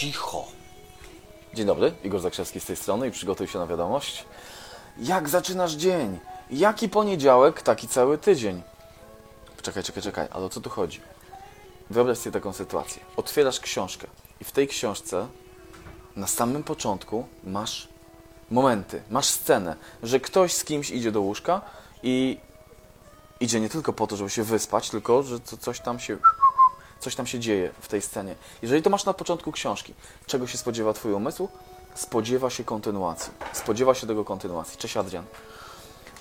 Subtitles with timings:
[0.00, 0.44] cicho.
[1.54, 4.24] Dzień dobry, Igor Zakrzewski z tej strony i przygotuj się na wiadomość.
[4.98, 6.18] Jak zaczynasz dzień?
[6.50, 8.62] Jaki poniedziałek, taki cały tydzień?
[9.62, 11.00] Czekaj, czekaj, czekaj, ale o co tu chodzi?
[11.90, 13.02] Wyobraź sobie taką sytuację.
[13.16, 14.06] Otwierasz książkę
[14.40, 15.26] i w tej książce
[16.16, 17.88] na samym początku masz
[18.50, 21.60] momenty, masz scenę, że ktoś z kimś idzie do łóżka
[22.02, 22.38] i
[23.40, 26.16] idzie nie tylko po to, żeby się wyspać, tylko że co- coś tam się
[27.00, 28.34] coś tam się dzieje w tej scenie.
[28.62, 29.94] Jeżeli to masz na początku książki,
[30.26, 31.48] czego się spodziewa Twój umysł?
[31.94, 33.32] Spodziewa się kontynuacji.
[33.52, 34.78] Spodziewa się tego kontynuacji.
[34.78, 35.24] Cześć Adrian.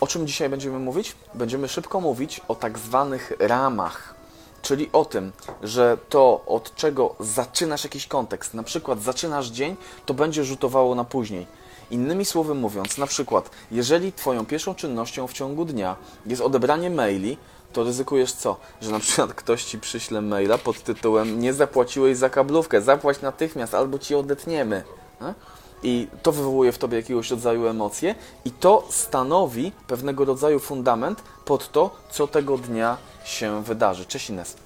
[0.00, 1.16] O czym dzisiaj będziemy mówić?
[1.34, 4.14] Będziemy szybko mówić o tak zwanych ramach,
[4.62, 10.14] czyli o tym, że to, od czego zaczynasz jakiś kontekst, na przykład zaczynasz dzień, to
[10.14, 11.46] będzie rzutowało na później.
[11.90, 17.36] Innymi słowy mówiąc, na przykład, jeżeli Twoją pierwszą czynnością w ciągu dnia jest odebranie maili,
[17.72, 18.56] to ryzykujesz co?
[18.80, 23.74] Że na przykład ktoś Ci przyśle maila pod tytułem nie zapłaciłeś za kablówkę, zapłać natychmiast
[23.74, 24.82] albo Ci odetniemy.
[25.20, 25.34] Nie?
[25.82, 28.14] I to wywołuje w tobie jakiegoś rodzaju emocje,
[28.44, 34.06] i to stanowi pewnego rodzaju fundament pod to, co tego dnia się wydarzy.
[34.06, 34.56] Cześć Ines.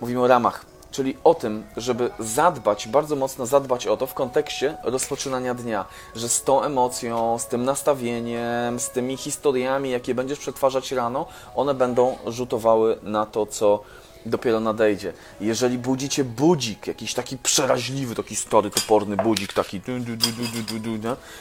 [0.00, 4.76] Mówimy o ramach, czyli o tym, żeby zadbać, bardzo mocno zadbać o to w kontekście
[4.82, 10.92] rozpoczynania dnia, że z tą emocją, z tym nastawieniem, z tymi historiami, jakie będziesz przetwarzać
[10.92, 13.82] rano, one będą rzutowały na to, co
[14.26, 15.12] dopiero nadejdzie.
[15.40, 19.80] Jeżeli budzi cię budzik, jakiś taki przeraźliwy, taki stary, toporny budzik, taki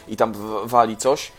[0.08, 0.34] i tam
[0.66, 1.32] wali coś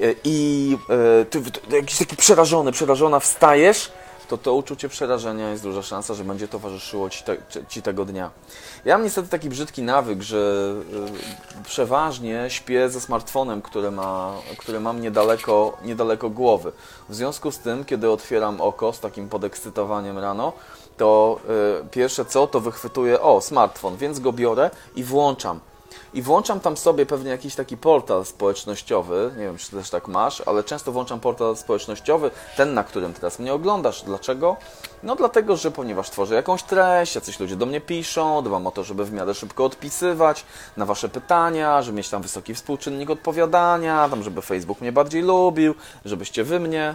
[0.00, 0.76] e, i
[1.20, 3.92] e, ty jakiś taki przerażony, przerażona wstajesz,
[4.28, 7.36] to to uczucie przerażenia jest duża szansa, że będzie towarzyszyło ci, te,
[7.68, 8.30] ci- tego dnia.
[8.84, 10.72] Ja mam niestety taki brzydki nawyk, że
[11.58, 16.72] e, przeważnie śpię ze smartfonem, który, ma, który mam niedaleko, niedaleko głowy.
[17.08, 20.52] W związku z tym, kiedy otwieram oko z takim podekscytowaniem rano,
[20.96, 21.38] to
[21.84, 25.60] y, pierwsze co, to wychwytuję, o, smartfon, więc go biorę i włączam.
[26.14, 30.42] I włączam tam sobie pewnie jakiś taki portal społecznościowy, nie wiem, czy też tak masz,
[30.46, 34.02] ale często włączam portal społecznościowy, ten, na którym teraz mnie oglądasz.
[34.02, 34.56] Dlaczego?
[35.02, 38.84] No dlatego, że ponieważ tworzę jakąś treść, jacyś ludzie do mnie piszą, dbam o to,
[38.84, 40.44] żeby w miarę szybko odpisywać
[40.76, 45.74] na Wasze pytania, żeby mieć tam wysoki współczynnik odpowiadania, tam, żeby Facebook mnie bardziej lubił,
[46.04, 46.94] żebyście Wy mnie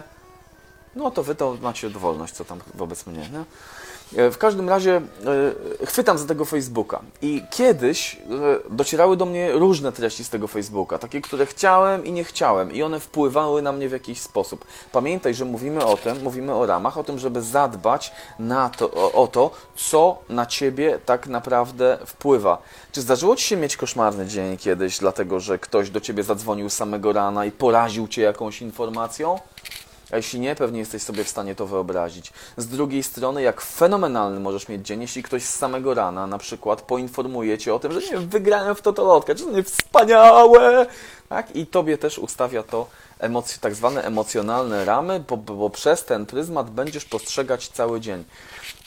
[0.96, 3.18] no to wy to macie dowolność, co tam wobec mnie.
[3.18, 3.44] Nie?
[4.16, 4.96] E, W każdym razie
[5.82, 8.18] e, chwytam za tego Facebooka i kiedyś e,
[8.70, 12.82] docierały do mnie różne treści z tego Facebooka, takie, które chciałem i nie chciałem i
[12.82, 14.64] one wpływały na mnie w jakiś sposób.
[14.92, 19.12] Pamiętaj, że mówimy o tym, mówimy o ramach, o tym, żeby zadbać na to, o,
[19.12, 22.62] o to, co na ciebie tak naprawdę wpływa.
[22.92, 27.12] Czy zdarzyło ci się mieć koszmarny dzień kiedyś, dlatego że ktoś do ciebie zadzwonił samego
[27.12, 29.38] rana i poraził cię jakąś informacją?
[30.12, 32.32] A jeśli nie, pewnie jesteś sobie w stanie to wyobrazić.
[32.56, 36.82] Z drugiej strony, jak fenomenalny możesz mieć dzień, jeśli ktoś z samego rana na przykład
[36.82, 40.86] poinformuje cię o tym, że nie wygrałem w totolotkę, czy to nie wspaniałe,
[41.28, 41.56] tak?
[41.56, 42.86] I tobie też ustawia to
[43.24, 48.24] emocje, tak zwane emocjonalne ramy, bo, bo przez ten pryzmat będziesz postrzegać cały dzień.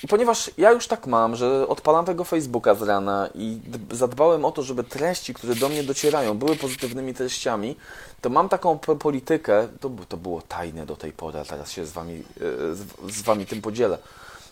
[0.04, 3.60] I ponieważ ja już tak mam, że odpalam tego Facebooka z rana i
[3.92, 7.76] zadbałem o to, żeby treści, które do mnie docierają, były pozytywnymi treściami,
[8.22, 11.92] to mam taką po- politykę, to, to było tajne do tej pory, teraz się z
[11.92, 13.98] wami, e, z, z wami tym podzielę.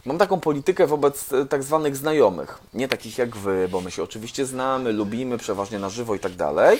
[0.05, 4.03] Mam taką politykę wobec e, tak zwanych znajomych, nie takich jak wy, bo my się
[4.03, 6.79] oczywiście znamy, lubimy, przeważnie na żywo i tak dalej,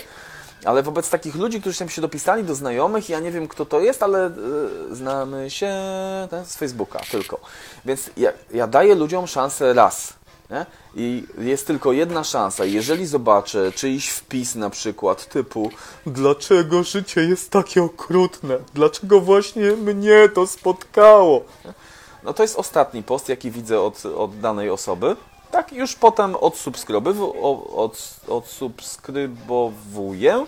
[0.66, 3.80] ale wobec takich ludzi, którzy tam się dopisali do znajomych, ja nie wiem kto to
[3.80, 4.32] jest, ale e,
[4.92, 5.74] znamy się
[6.32, 7.40] tak, z Facebooka tylko.
[7.86, 10.14] Więc ja, ja daję ludziom szansę raz.
[10.50, 10.66] Nie?
[10.96, 12.66] I jest tylko jedna szansa.
[12.66, 15.72] Jeżeli zobaczę czyjś wpis na przykład typu
[16.06, 18.58] Dlaczego życie jest takie okrutne?
[18.74, 21.46] Dlaczego właśnie mnie to spotkało?
[22.24, 25.16] No to jest ostatni post, jaki widzę od, od danej osoby.
[25.52, 26.36] Tak, już potem
[28.28, 30.46] odsubskrybowuję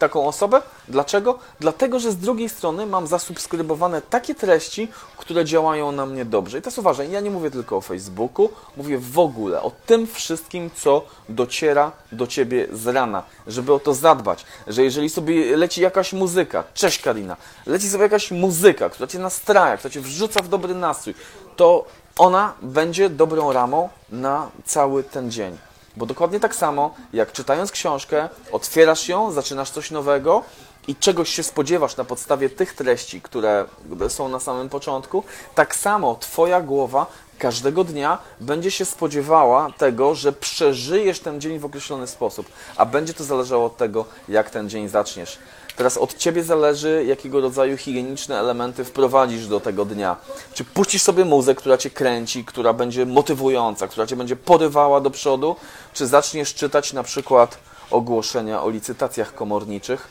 [0.00, 0.62] taką osobę.
[0.88, 1.38] Dlaczego?
[1.60, 6.58] Dlatego, że z drugiej strony mam zasubskrybowane takie treści, które działają na mnie dobrze.
[6.58, 10.70] I teraz uważaj, ja nie mówię tylko o Facebooku, mówię w ogóle o tym wszystkim,
[10.74, 16.12] co dociera do Ciebie z rana, żeby o to zadbać, że jeżeli sobie leci jakaś
[16.12, 17.36] muzyka, cześć Karina,
[17.66, 21.14] leci sobie jakaś muzyka, która Cię nastraja, która Cię wrzuca w dobry nastrój,
[21.56, 21.84] to
[22.20, 25.58] ona będzie dobrą ramą na cały ten dzień.
[25.96, 30.42] Bo dokładnie tak samo, jak czytając książkę, otwierasz ją, zaczynasz coś nowego
[30.88, 33.64] i czegoś się spodziewasz na podstawie tych treści, które
[34.08, 35.24] są na samym początku,
[35.54, 37.06] tak samo Twoja głowa
[37.38, 42.46] każdego dnia będzie się spodziewała tego, że przeżyjesz ten dzień w określony sposób,
[42.76, 45.38] a będzie to zależało od tego, jak ten dzień zaczniesz.
[45.80, 50.16] Teraz od ciebie zależy, jakiego rodzaju higieniczne elementy wprowadzisz do tego dnia.
[50.54, 55.10] Czy puścisz sobie muzę, która cię kręci, która będzie motywująca, która cię będzie porywała do
[55.10, 55.56] przodu,
[55.92, 57.58] czy zaczniesz czytać na przykład
[57.90, 60.08] ogłoszenia o licytacjach komorniczych,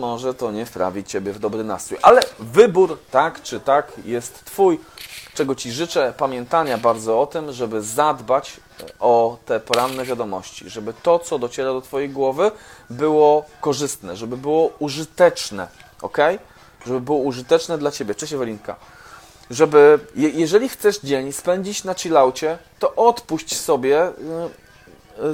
[0.00, 1.98] może to nie wprawić Ciebie w dobry nastrój.
[2.02, 4.80] Ale wybór, tak czy tak, jest Twój.
[5.34, 8.52] Czego Ci życzę, pamiętania bardzo o tym, żeby zadbać
[9.00, 12.50] o te poranne wiadomości, żeby to, co dociera do Twojej głowy,
[12.90, 15.68] było korzystne, żeby było użyteczne,
[16.02, 16.18] ok?
[16.86, 18.14] Żeby było użyteczne dla Ciebie.
[18.14, 18.76] Cześć Ewelinka.
[19.50, 24.12] Żeby, je, jeżeli chcesz dzień spędzić na chillaucie, to odpuść sobie y,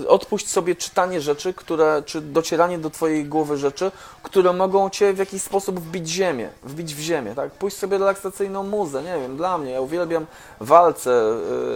[0.08, 3.92] odpuść sobie czytanie rzeczy, które, czy docieranie do Twojej głowy rzeczy,
[4.22, 7.50] które mogą Cię w jakiś sposób wbić ziemię, wbić w ziemię, tak?
[7.50, 10.26] Puść sobie relaksacyjną muzę, nie wiem, dla mnie, ja uwielbiam
[10.60, 11.10] walce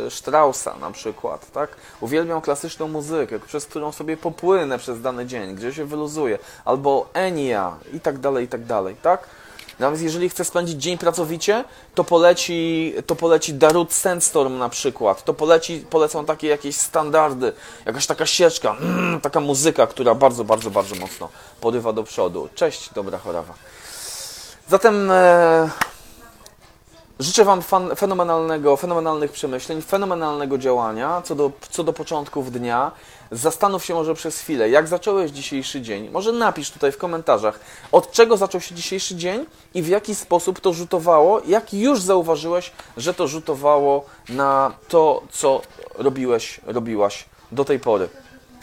[0.06, 1.70] y, Straussa na przykład, tak?
[2.00, 7.76] Uwielbiam klasyczną muzykę, przez którą sobie popłynę przez dany dzień, gdzie się wyluzuję, albo Enia
[7.92, 9.28] i tak dalej, i tak dalej, tak?
[9.78, 11.64] Nawet jeżeli chce spędzić dzień pracowicie,
[11.94, 15.24] to poleci, to poleci Darut Sandstorm na przykład.
[15.24, 17.52] To poleci, polecą takie jakieś standardy,
[17.86, 21.28] jakaś taka sieczka, mm, taka muzyka, która bardzo, bardzo, bardzo mocno
[21.60, 22.48] porywa do przodu.
[22.54, 23.54] Cześć, dobra chorawa.
[24.68, 25.70] Zatem e,
[27.20, 32.92] życzę Wam fan, fenomenalnego, fenomenalnych przemyśleń, fenomenalnego działania co do, co do początków dnia.
[33.30, 36.10] Zastanów się może przez chwilę, jak zacząłeś dzisiejszy dzień.
[36.10, 37.60] Może napisz tutaj w komentarzach,
[37.92, 42.72] od czego zaczął się dzisiejszy dzień i w jaki sposób to rzutowało, jak już zauważyłeś,
[42.96, 45.62] że to rzutowało na to, co
[45.94, 48.08] robiłeś, robiłaś do tej pory.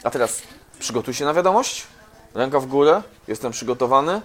[0.04, 0.42] A teraz
[0.78, 1.86] przygotuj się na wiadomość.
[2.34, 4.20] Ręka w górę, jestem przygotowany.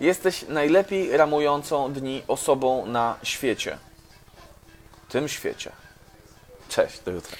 [0.00, 3.78] Jesteś najlepiej ramującą dni osobą na świecie.
[5.08, 5.72] Tym świecie.
[6.68, 7.36] Cześć, do jutra.